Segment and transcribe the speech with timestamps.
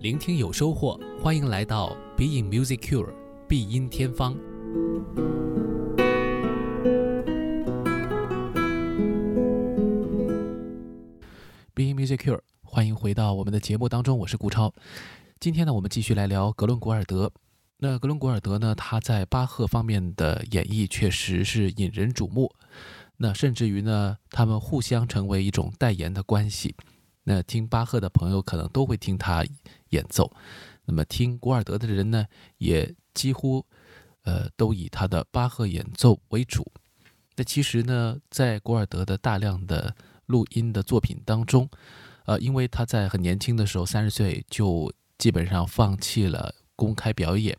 [0.00, 3.12] 聆听有收获，欢迎来到 Being Music Cure
[3.48, 4.32] 必音天方。
[11.74, 14.72] Being Music Cure，欢迎回到我们的节目当中，我是顾超。
[15.40, 17.32] 今天呢，我们继续来聊格伦古尔德。
[17.78, 22.54] 那格伦古尔德呢，他在巴赫方面的演绎确实是引人瞩目。
[23.16, 26.76] 那甚至于呢，他们互相成为一种代言的关系。
[27.24, 29.44] 那听巴赫的朋友可能都会听他
[29.90, 30.30] 演奏，
[30.84, 32.26] 那么听古尔德的人呢，
[32.58, 33.64] 也几乎
[34.22, 36.70] 呃都以他的巴赫演奏为主。
[37.36, 39.94] 那其实呢，在古尔德的大量的
[40.26, 41.68] 录音的作品当中，
[42.24, 47.56] 呃，因为他在很年轻的时候，三十岁就基本上放弃了公开表演。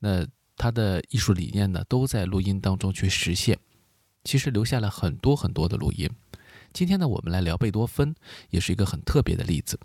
[0.00, 3.56] 那他的艺术理念呢，都在录音当中去实现，
[4.24, 6.10] 其实留下了很多很多的录音。
[6.72, 8.14] 今天呢，我们来聊贝多芬，
[8.50, 9.78] 也是一个很特别的例子。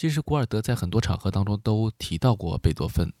[0.00, 3.12] 其实古尔德在很多场合当中都提到过贝多芬。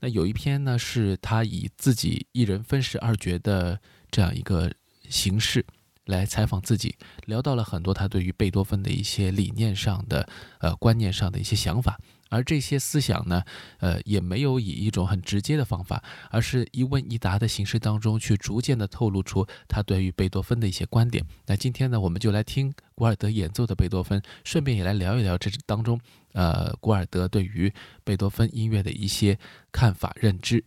[0.00, 3.78] 那有一篇呢，是他以自己一人分饰二角的
[4.10, 4.72] 这样一个
[5.10, 5.66] 形式
[6.06, 10.26] 来采访自己，聊到了很多他对于贝多芬的一些理念上的、
[10.60, 12.00] 呃观念上的一些想法。
[12.34, 13.44] 而这些思想呢，
[13.78, 21.24] 呃，也没有以一种很直接的方法，而是一问一答的形式当中去逐渐的透露出他对于贝多芬的一些观点。
[21.46, 26.00] 那今天呢，我们就来听古尔德演奏的贝多芬，顺便也来聊一聊这当中，
[26.32, 29.38] 呃，古尔德对于贝多芬音乐的一些
[29.70, 30.64] 看法认知。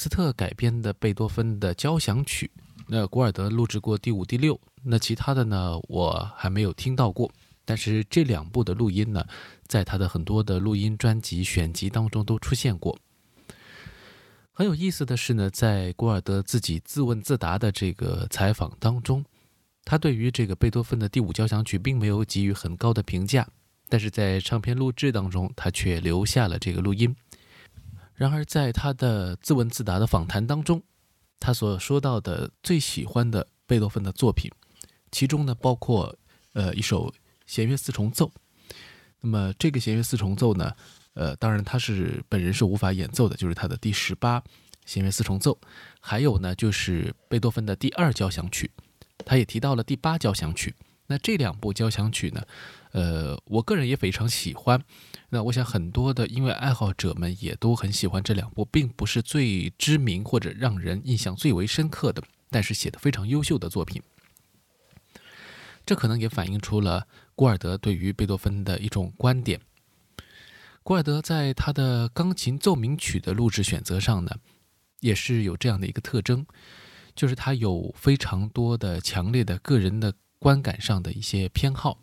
[0.00, 2.50] 斯特改编的贝多芬的交响曲，
[2.88, 7.30] 那古尔德录制过第五、第六，那其他的呢，我还没有听到过。
[7.66, 9.22] 但是这两部的录音呢，
[9.66, 12.98] 在他的很多的录音专辑选集当中都出现过。
[14.52, 19.22] 很有意思的是呢，在古尔德自己自问自答的这个采访当中，
[19.84, 23.46] 他对于这个贝多芬的第五交响曲并没有给予很高的评价，
[23.90, 27.14] 但是在唱片录制当中，他却留下了这个录音。
[28.20, 30.82] 然而，在他的自问自答的访谈当中，
[31.38, 34.50] 他所说到的最喜欢的贝多芬的作品，
[35.10, 36.14] 其中呢包括
[36.52, 37.10] 呃一首
[37.46, 38.30] 弦乐四重奏。
[39.22, 40.70] 那么这个弦乐四重奏呢，
[41.14, 44.42] 呃，当然他是本人是无法演奏的，就是他的第十八
[44.84, 45.58] 弦乐四重奏。
[45.98, 48.70] 还有呢，就是贝多芬的第二交响曲，
[49.24, 50.74] 他也提到了第八交响曲。
[51.10, 52.46] 那这两部交响曲呢，
[52.92, 54.80] 呃，我个人也非常喜欢。
[55.30, 64.00] 那我想很多的音乐爱好者们也都很喜欢这两部，并不是最知名或者让人印象最为深刻的，但是写的非常优秀的作品。
[65.84, 69.60] 这可能也反映出了古尔德对于贝多芬的一种观点。
[70.84, 74.36] 古尔德在他的钢琴奏鸣曲的录制选择上呢，
[75.00, 76.46] 也是有这样的一个特征，
[77.16, 81.98] 就是他有非常多的强烈的个人的观感上的一些偏好。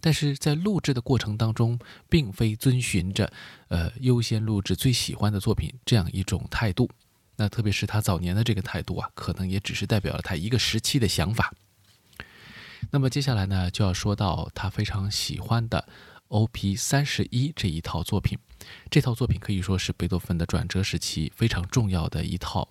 [0.00, 1.78] 但是在录制的过程当中，
[2.08, 3.30] 并非遵循着，
[3.68, 6.88] 呃，优先录制最喜欢的作品这样一种态度。
[7.36, 11.52] 那特别是他早年的这个态度啊，可能也只是代表了他一个时期的想法。
[12.90, 15.86] 那么接下来呢，就要说到他非常喜欢的
[16.28, 16.74] O.P.
[16.74, 18.38] 三十一这一套作品。
[18.90, 22.68] 这套作品可以说是贝多芬的转折时期非常重要的一套。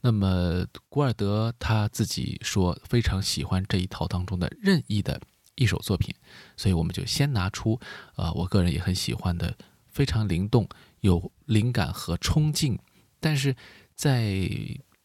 [0.00, 5.20] 那么古尔德他自己说非常喜欢这一套当中的任意的。
[5.56, 6.14] 一首作品，
[6.56, 7.78] 所以我们就先拿出，
[8.16, 9.54] 呃，我个人也很喜欢的，
[9.90, 10.66] 非常灵动、
[11.00, 12.78] 有灵感和冲劲，
[13.18, 13.54] 但是
[13.94, 14.48] 在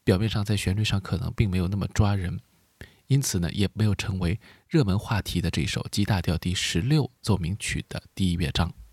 [0.05, 2.39] 表面上在旋律上可能并没有那么抓人，
[3.07, 8.84] 因此呢，也没有成为热门话题的这首 G 大调第十六奏鸣曲的第一乐章。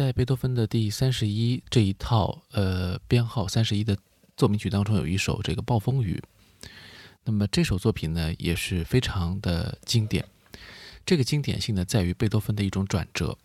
[0.00, 3.94] 在贝多芬的第三十一这一套，呃，编号三十一的
[4.34, 6.18] 奏鸣曲当中，有一首这个《暴风雨》。
[7.22, 10.24] 那么这首作品呢，也是非常的经典。
[11.04, 13.36] 这个经典性呢，在于贝多芬的一种转折，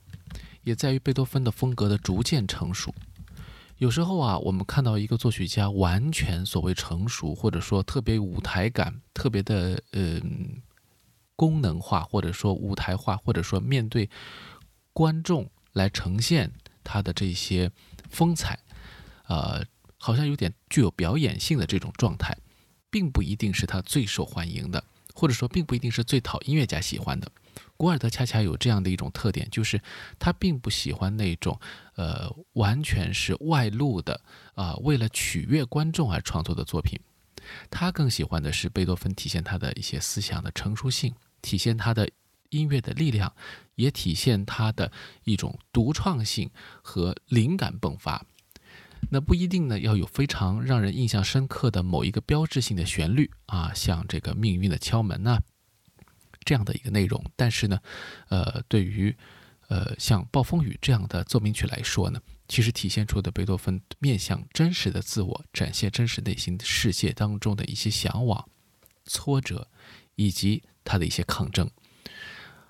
[0.64, 2.96] 也在于贝多芬的风格的逐渐成熟。
[3.80, 10.62] 有时候啊，我们看到一个作曲家完全所谓成熟，或者说特别舞台感，特别的嗯
[11.36, 14.10] 功能化，或者说舞台化，或者说面对
[14.94, 15.50] 观众。
[15.76, 16.50] 来呈现
[16.84, 17.70] 他的这些
[18.10, 18.58] 风采，
[19.28, 19.62] 呃，
[19.98, 22.36] 好像有点具有表演性的这种状态，
[22.90, 24.82] 并不一定是他最受欢迎的，
[25.14, 27.30] 或者说并不一定是最讨音乐家喜欢的。
[27.76, 29.82] 古尔德恰恰有这样的一种特点，就是
[30.18, 31.60] 他并不喜欢那种
[31.96, 34.22] 呃完全是外露的
[34.54, 36.98] 啊，为了取悦观众而创作的作品。
[37.70, 42.10] 他更喜欢的是贝多芬体现他的一些思想的成熟性，体现他的。
[42.56, 43.34] 音乐的力量，
[43.76, 44.92] 也体现它的
[45.24, 46.50] 一种独创性
[46.82, 48.26] 和灵感迸发。
[49.12, 55.40] 那不一定呢，要有非常让人印象深刻的某一个标志性的旋律啊，像这个命运的敲门呐
[56.44, 57.24] 这样的一个内容。
[57.36, 57.80] 但是呢，
[58.30, 59.16] 呃，对于
[59.68, 68.50] 呃像暴风雨这样的奏鸣曲来说呢，其实体现出的贝多芬面向真实的自我，展现真实内心世界当中的一些向往、
[69.06, 69.68] 挫折，
[70.16, 71.70] 以及他的一些抗争。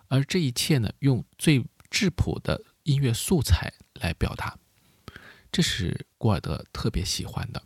[0.07, 4.57] 而这一切呢，用最质朴的音乐素材来表达，
[5.51, 7.61] 这是古尔德特别喜欢的。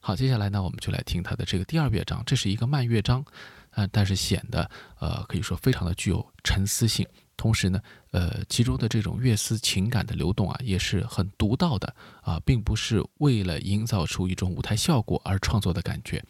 [0.00, 3.24] 好，接下来呢，我们就来听他的这个第二乐章，这是一个慢乐章，
[3.70, 4.70] 呃，但是显得
[5.00, 7.04] 呃可以说非常的具有沉思性，
[7.36, 7.80] 同时呢，
[8.12, 16.22] 呃，其中的这种乐思情感的流动啊，也是很独到的啊，并不是为了营造出一种舞台效果而创作的感觉，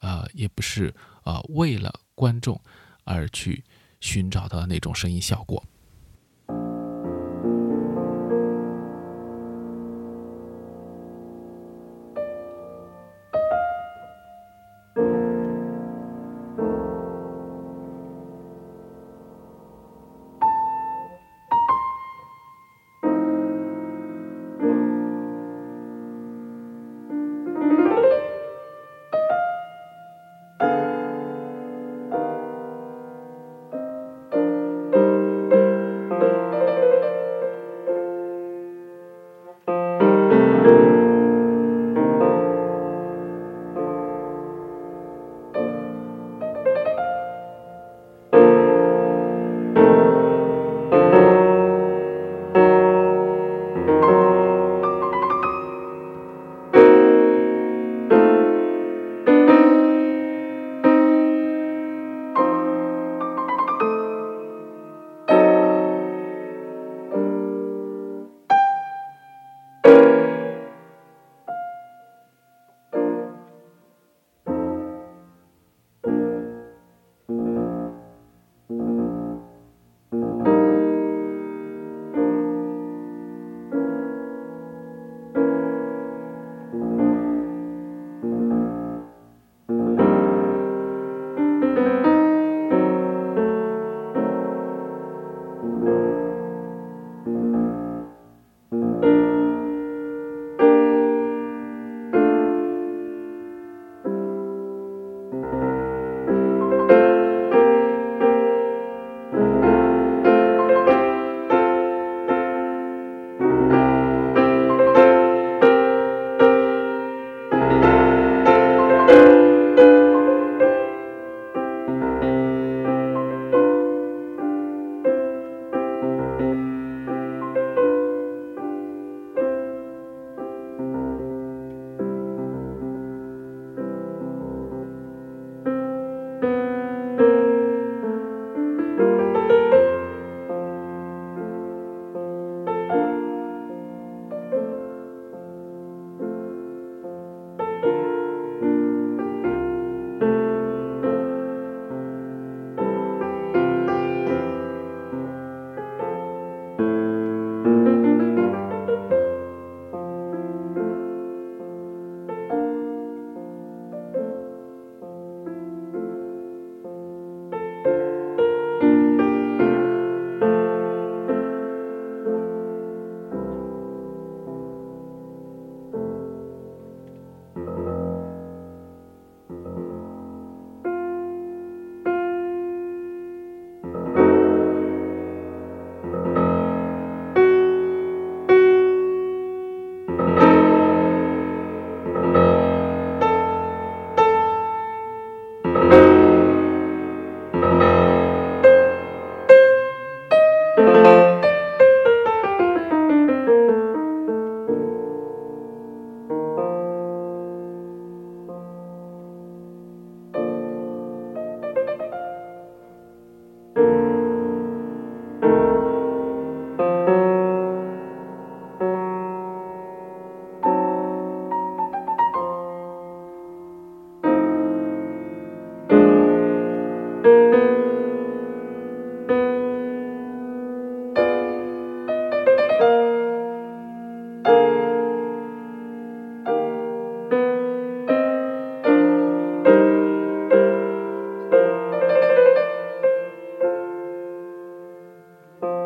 [0.00, 2.60] 啊，也不是啊为了观众
[3.04, 3.64] 而去。
[4.02, 5.64] 寻找到那种声音效果。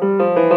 [0.06, 0.55] Música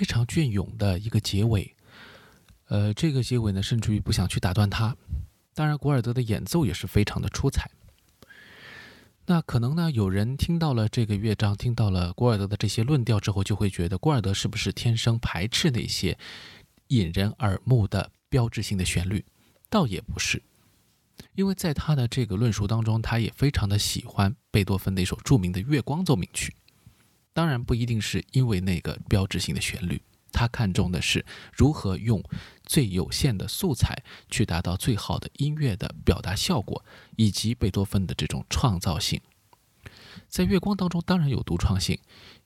[0.00, 1.76] 非常隽永的一个结尾，
[2.68, 4.96] 呃，这个结尾呢，甚至于不想去打断它。
[5.52, 7.70] 当然，古尔德的演奏也是非常的出彩。
[9.26, 16.16] 那可能呢，有人听到了这个乐章，听到了古尔德的这些论调之后，就会觉得古尔德是不是天生排斥那些
[16.86, 19.22] 引人耳目的标志性的旋律？
[19.68, 20.42] 倒也不是，
[21.34, 26.50] 因为在他的这个论述当中，他也非常的喜欢贝多芬那首著名的《月光奏鸣曲》。
[27.32, 30.00] 当然不一定是因为那个标志性的旋律，
[30.32, 32.22] 他看重的是如何用
[32.64, 36.84] 最有限的素材去达到最好的音乐的表达效果，
[37.16, 39.20] 以及贝多芬的这种创造性。
[40.28, 41.98] 在月光当中，当然有独创性，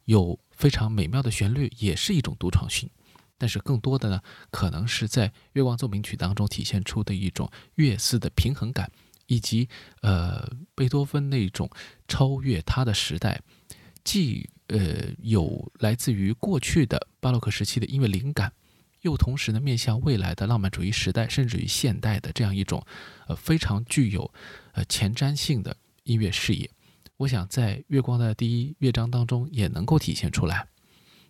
[0.05, 2.89] 有非常美妙的旋律，也是一种独创性。
[3.37, 8.91] 但是更多的呢，可能是在月光奏鸣曲当中体现出的一种乐思的平衡感，
[9.27, 9.69] 以及
[10.03, 11.69] 呃贝多芬那种
[12.07, 13.43] 超越他的时代，
[14.05, 18.53] 既呃，有来自于过去的巴洛克时期的音乐灵感，
[19.03, 22.85] 又同时呢面向未来的浪漫主义时代，甚至于现代的这样一种
[23.27, 24.33] 呃非常具有
[24.73, 26.71] 呃前瞻性的音乐视野。
[27.19, 30.67] 我想在《月光》的第一乐章当中也能够体现出来。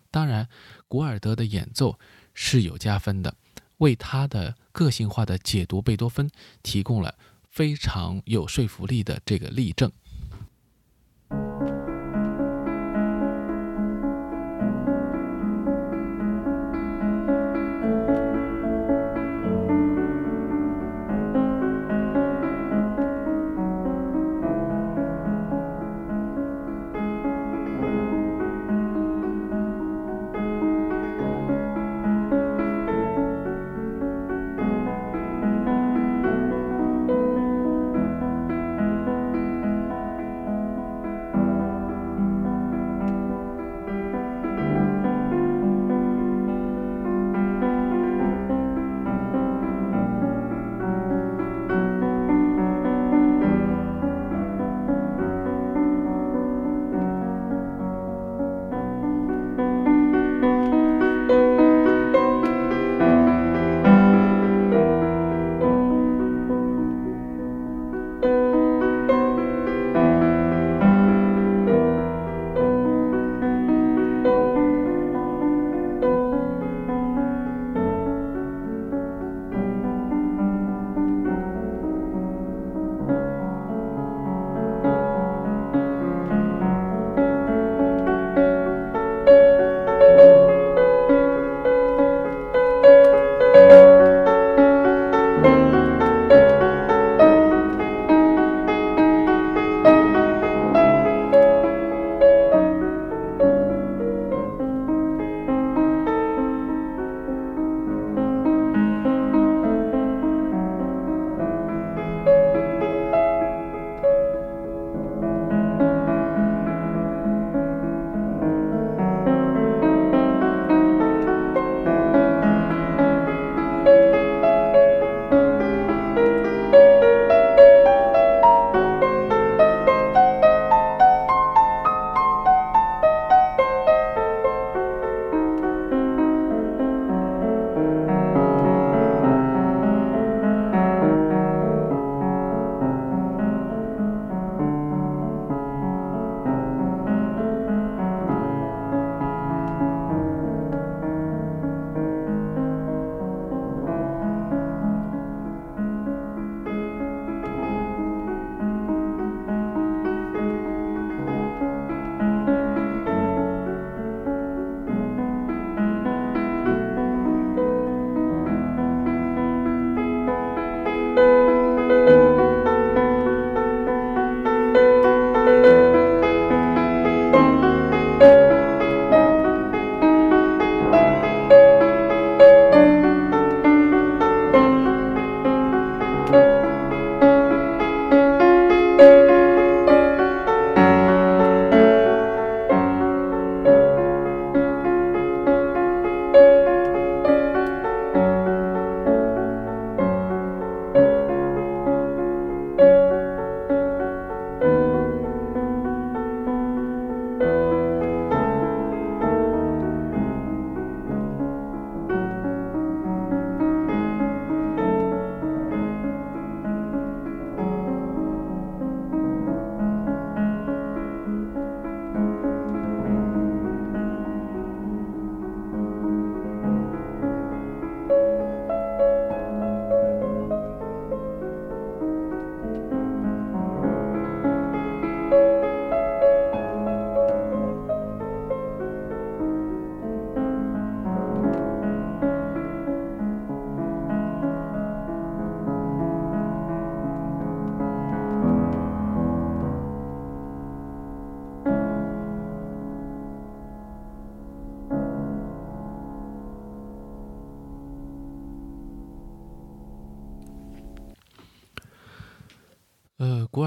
[0.09, 0.47] 当然，
[0.87, 1.99] 古尔德的演奏
[2.33, 3.35] 是有加分的，
[3.77, 6.29] 为他的个性化的解读贝多芬
[6.63, 7.15] 提供了
[7.51, 9.91] 非常有说服力的这个例证。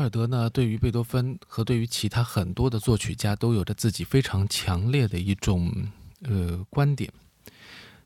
[0.09, 5.71] 尔德呢，对于贝多芬和对于其他很多的作曲家都有着自己非常强烈的一种
[6.23, 7.12] 呃观点，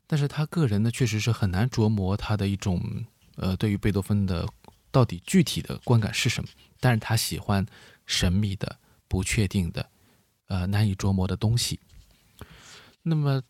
[0.05, 3.05] 但是他个人呢，确实是很难琢磨他的一种
[3.37, 4.45] 呃对于贝多芬的
[4.91, 6.49] 到底具体的观感是什么。
[6.81, 7.65] 但是他喜欢
[8.05, 9.89] 神秘的、不确定的、
[10.47, 11.79] 呃难以琢磨的东西。
[13.01, 13.41] 那么，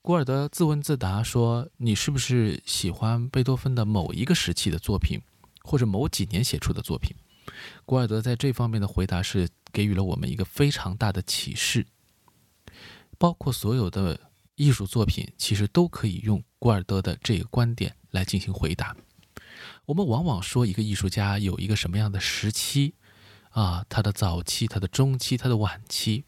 [0.00, 5.20] 古尔德自问自答说：“你是不是喜欢贝多芬的某一个时期的作品，
[5.64, 7.12] 或者某几年写出的作品？”
[7.84, 11.86] 古尔德在这方面的回答是给予了我们一个非常大的启示，
[13.18, 14.18] 包括所有的
[14.54, 18.96] 艺术作品，其实都可以用古尔德的这个观点来进行回答。
[19.86, 22.94] 我们往往说一个艺术家有一个什么样的时期，
[23.50, 26.24] 啊，他的早期、他的中期、他的晚期，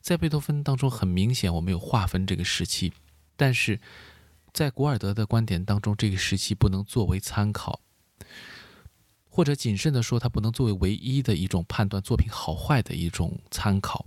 [0.00, 2.92] 在贝多芬当中很明显我们有划分这个时期，
[3.36, 3.80] 但是
[4.52, 7.80] 在古尔德的观点当中，这个时期不能作为参考。
[9.38, 14.04] 或者谨慎地说，它不能作为唯一的一种判断作品好坏的一种参考。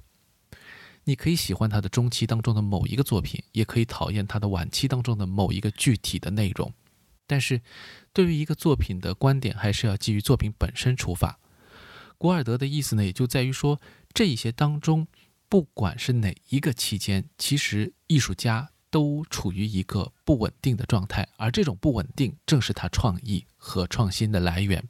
[1.06, 6.74] 你可以喜欢他的中期当中的某一个作品，也可以讨厌他的晚期当中的某一个具体的内容。
[7.26, 7.62] 但是，
[8.12, 11.40] 对于一个作品的观点，还是要基于作品本身出发。
[12.18, 13.80] 古尔德的意思呢，也就在于说，
[14.14, 15.08] 这一些当中，
[15.48, 24.84] 不管是哪一个期间，其实艺术家都处于一个不稳定的状态，而这种不稳定正是他创意和创新的来源。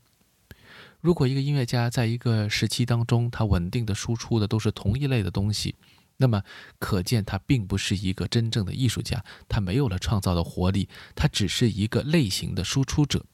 [1.01, 5.75] 如果一个音乐家在一个时期当中，他稳定的输出的都是同一类的东西，
[6.17, 6.43] 那么
[6.77, 13.25] 可见他并不是一个真正的艺术家，他没有了创造的活力，他只是一个类型的输出者。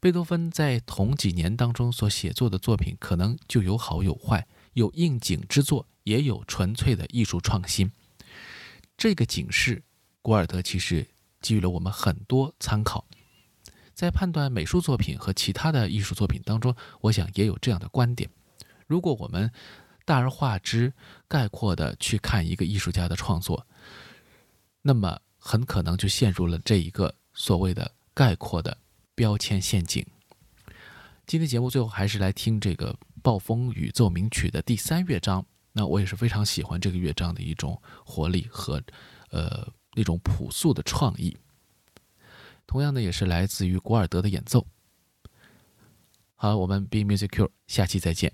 [0.00, 7.92] 贝多芬在同几年当中所写作的作品，可能就有好有坏，有应景之作，也有纯粹的艺术创新。
[8.98, 9.84] 这个警示，
[10.20, 11.06] 古尔德其实
[11.40, 13.06] 给予了我们很多参考。
[13.94, 18.28] 在判断美术作品和其他的艺术作品当中，我想也有这样的观点。
[18.86, 19.50] 如果我们
[20.04, 20.92] 大而化之、
[21.28, 23.66] 概括的去看一个艺术家的创作，
[24.82, 28.76] 那么很可能就陷入了这一个所谓的概括的
[29.14, 30.04] 标签陷阱。
[31.26, 35.44] 今天节目最后还是来听这个《暴风雨奏鸣曲》的第三乐章。
[35.72, 38.80] 那我也是非常喜欢这个乐章的一种活力和
[39.30, 41.34] 呃那种朴素的创意。
[42.74, 44.66] 同样的，也是来自于古尔德的演奏。
[46.34, 48.32] 好，我们 B Music Q，下期再见。